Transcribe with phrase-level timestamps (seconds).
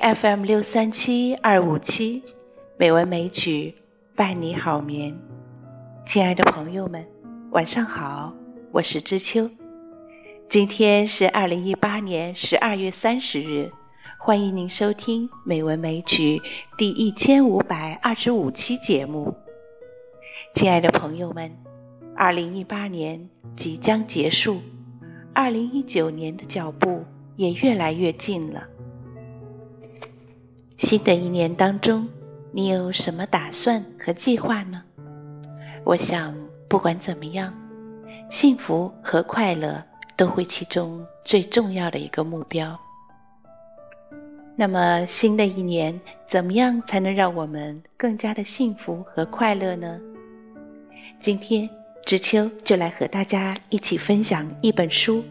[0.00, 2.22] FM 六三七二五七，
[2.76, 3.74] 美文美曲
[4.14, 5.16] 伴你好眠。
[6.04, 7.06] 亲爱的朋友们，
[7.52, 8.34] 晚上好，
[8.72, 9.48] 我是知秋。
[10.48, 13.70] 今天是二零一八年十二月三十日，
[14.18, 16.38] 欢迎您收听《美文美曲》
[16.76, 19.34] 第一千五百二十五期节目。
[20.54, 21.50] 亲爱的朋友们，
[22.16, 24.60] 二零一八年即将结束，
[25.32, 27.04] 二零一九年的脚步
[27.36, 28.68] 也越来越近了。
[30.76, 32.06] 新的一年当中，
[32.50, 34.82] 你有什么打算和计划呢？
[35.84, 36.34] 我想，
[36.68, 37.54] 不管怎么样，
[38.28, 39.82] 幸福和快乐
[40.16, 42.78] 都会其中最重要的一个目标。
[44.56, 50.00] 那么，新的一年怎么样才能让我们更加的幸福和快乐呢？
[51.20, 51.70] 今天，
[52.04, 55.24] 知秋就来和大家一起分享一本书，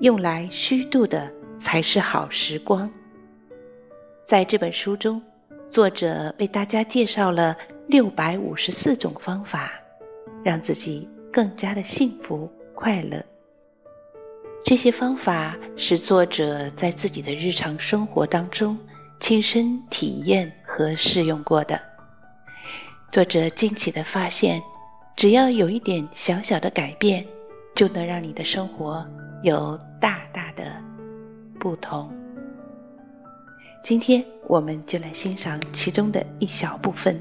[0.00, 2.88] 用来虚度的才是好时光。
[4.26, 5.22] 在这本书中，
[5.70, 9.70] 作者为大家介绍了六百五十四种方法，
[10.42, 13.24] 让自己更加的幸福快乐。
[14.64, 18.76] 这些方法是作者在自己的日常生活当中
[19.20, 21.80] 亲身体验和试用过的。
[23.12, 24.60] 作者惊奇的发现，
[25.14, 27.24] 只要有一点小小的改变，
[27.76, 29.06] 就能让你的生活
[29.44, 30.64] 有大大的
[31.60, 32.12] 不同。
[33.88, 37.20] 今天我们就来欣赏其中的一小部分，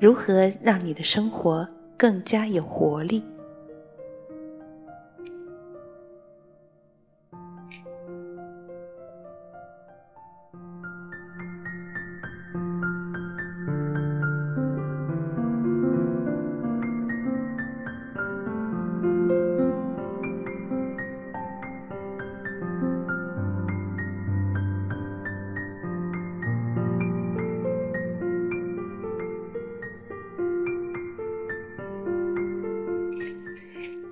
[0.00, 3.20] 如何让你的生活更加有活力。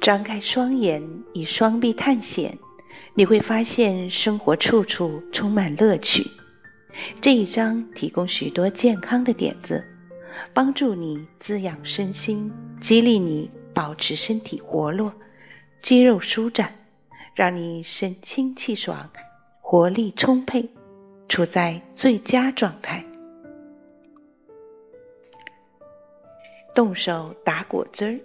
[0.08, 1.02] 张开双眼，
[1.34, 2.56] 以双臂探险，
[3.12, 6.26] 你会发现生活处处充满乐趣。
[7.20, 9.84] 这一章提供许多健康的点子，
[10.54, 15.12] 帮助你滋养身心，激励你保持身体活络、
[15.82, 16.75] 肌肉舒展，
[17.34, 19.10] 让你神清气爽、
[19.60, 20.66] 活力充沛，
[21.28, 23.04] 处在最佳状态。
[26.75, 28.19] 动手打果汁儿，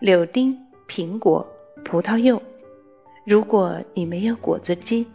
[0.00, 0.58] 柳丁。
[0.90, 1.46] 苹果、
[1.84, 2.42] 葡萄柚。
[3.24, 5.06] 如果你没有果汁机，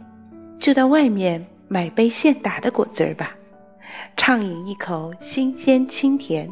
[0.58, 3.36] 就到外面买杯现打的果汁儿吧，
[4.16, 6.48] 畅饮一口新鲜清甜，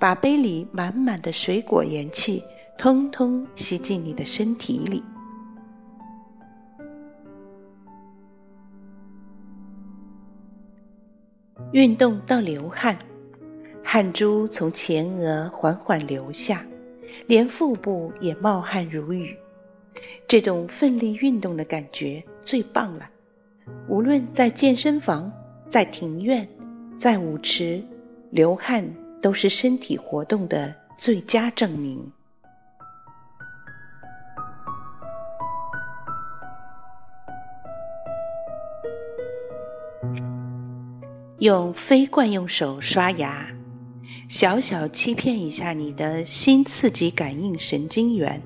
[0.00, 2.42] 把杯里满满的水果元气
[2.78, 5.02] 通通吸进你的身体里。
[11.72, 12.96] 运动到流汗，
[13.84, 16.64] 汗珠从前额缓缓流下。
[17.26, 19.36] 连腹部也冒汗如雨，
[20.26, 23.08] 这种奋力运动的感觉最棒了。
[23.88, 25.30] 无论在健身房、
[25.68, 26.46] 在庭院、
[26.96, 27.82] 在舞池，
[28.30, 28.84] 流汗
[29.20, 32.12] 都是身体活动的最佳证明。
[41.38, 43.46] 用非惯用手刷牙。
[44.32, 48.42] 小小欺骗一下你的新刺激感应神经元，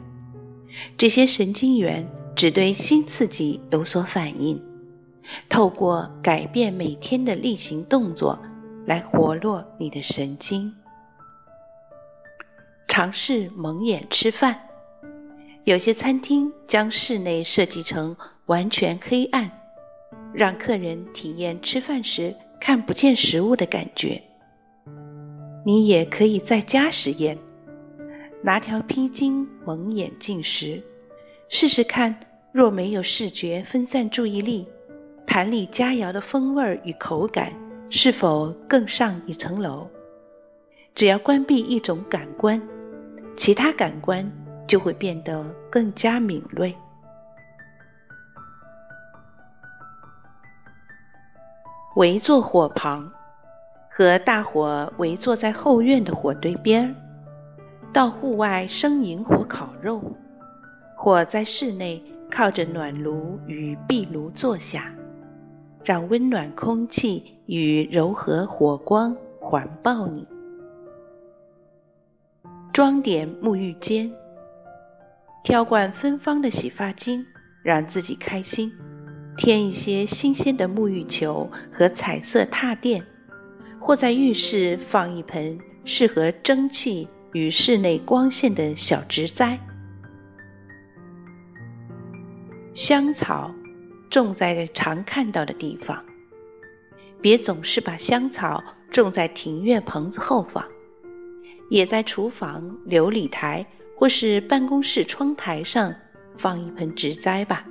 [0.98, 2.04] 这些神经元
[2.34, 4.60] 只对新刺激有所反应。
[5.48, 8.36] 透过改变每天的例行动作
[8.84, 10.74] 来活络你的神经。
[12.88, 14.58] 尝试蒙眼吃饭，
[15.62, 18.16] 有些餐厅将室内设计成
[18.46, 19.48] 完全黑暗，
[20.34, 24.20] 让客人体验吃饭时看不见食物的感觉。
[25.66, 27.36] 你也可以在家实验，
[28.40, 30.80] 拿条披巾蒙眼进食，
[31.48, 32.14] 试试看。
[32.52, 34.64] 若没有视觉分散注意力，
[35.26, 37.52] 盘里佳肴的风味与口感
[37.90, 39.88] 是否更上一层楼？
[40.94, 42.62] 只要关闭一种感官，
[43.36, 44.24] 其他感官
[44.68, 46.72] 就会变得更加敏锐。
[51.96, 53.12] 围坐火旁。
[53.98, 56.94] 和大伙围坐在后院的火堆边，
[57.94, 60.02] 到户外生萤火烤肉，
[60.94, 64.94] 或在室内靠着暖炉与壁炉坐下，
[65.82, 70.28] 让温暖空气与柔和火光环抱你。
[72.74, 74.12] 装点沐浴间，
[75.42, 77.24] 挑罐芬芳的洗发精，
[77.62, 78.70] 让自己开心。
[79.38, 83.02] 添一些新鲜的沐浴球和彩色踏垫，
[83.86, 89.56] 或在浴室放一盆适合蒸汽与室内光线的小植栽。
[92.74, 93.48] 香草
[94.10, 96.04] 种在常看到的地方，
[97.20, 98.60] 别总是把香草
[98.90, 100.64] 种在庭院棚子后方，
[101.70, 103.64] 也在厨房琉璃台
[103.96, 105.94] 或是办公室窗台上
[106.36, 107.64] 放一盆植栽吧。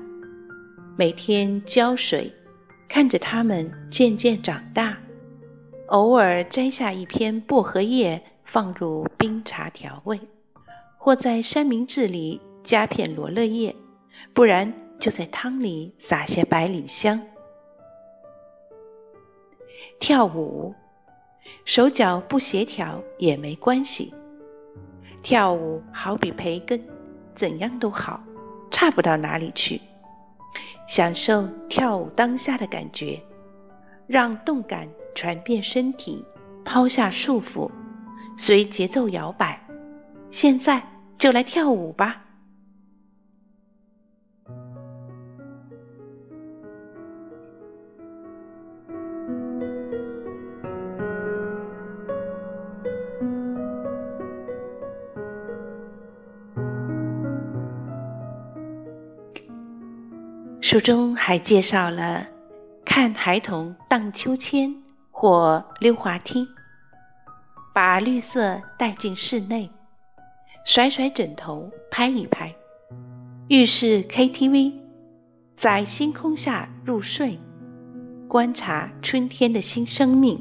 [0.97, 2.31] 每天浇水，
[2.87, 4.97] 看着它们渐渐长大，
[5.87, 10.19] 偶尔摘下一片薄荷叶放入冰茶调味，
[10.97, 13.75] 或在三明治里加片罗勒叶，
[14.33, 14.71] 不然。
[14.97, 17.21] 就在汤里撒些百里香。
[19.99, 20.73] 跳舞，
[21.65, 24.13] 手脚不协调也没关系。
[25.21, 26.81] 跳舞好比培根，
[27.35, 28.23] 怎样都好，
[28.71, 29.81] 差不到哪里去。
[30.87, 33.21] 享受跳舞当下的感觉，
[34.07, 36.23] 让动感传遍身体，
[36.63, 37.71] 抛下束缚，
[38.37, 39.59] 随节奏摇摆。
[40.29, 40.83] 现在
[41.17, 42.21] 就来跳舞吧。
[60.61, 62.27] 书中还介绍了
[62.83, 64.75] 看孩童荡秋千
[65.25, 66.47] 或溜滑梯，
[67.73, 69.67] 把绿色带进室内，
[70.63, 72.53] 甩甩枕头，拍一拍，
[73.47, 74.71] 浴室 KTV，
[75.57, 77.39] 在星空下入睡，
[78.27, 80.39] 观察春天的新生命，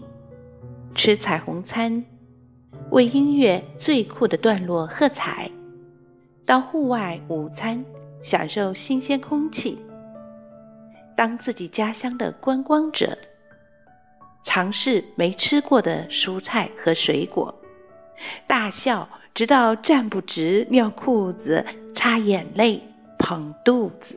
[0.94, 2.04] 吃彩虹餐，
[2.90, 5.50] 为音乐最酷的段落喝彩，
[6.44, 7.82] 到户外午餐，
[8.20, 9.78] 享受新鲜空气。
[11.16, 13.16] 当自己家乡的观光者，
[14.54, 17.52] 尝试没吃过的蔬菜和水果，
[18.46, 22.80] 大笑直到站不直、尿裤子、擦眼泪、
[23.18, 24.16] 捧肚子。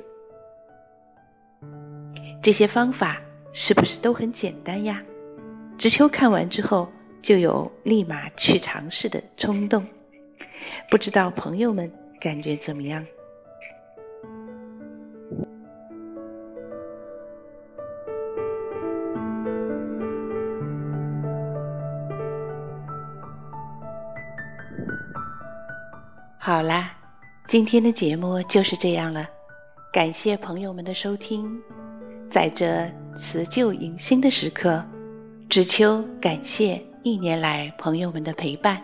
[2.40, 3.20] 这些方法
[3.52, 5.02] 是不是都很简单呀？
[5.76, 6.88] 知秋看完之后
[7.20, 9.84] 就有立马去尝试的冲动，
[10.88, 11.92] 不知道朋友们
[12.22, 13.04] 感觉怎么样？
[26.48, 26.96] 好啦，
[27.46, 29.28] 今天的节目就是这样了，
[29.92, 31.62] 感谢朋友们的收听。
[32.30, 34.82] 在这辞旧迎新的时刻，
[35.50, 38.82] 知秋感谢一年来朋友们的陪伴，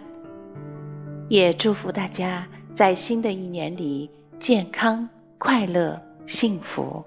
[1.29, 2.45] 也祝福大家
[2.75, 4.11] 在新的一年里
[4.41, 5.07] 健康、
[5.37, 7.01] 快乐、幸福。